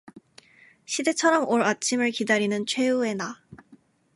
[0.85, 3.39] 시대처럼 올 아침을 기다리는 최후의 나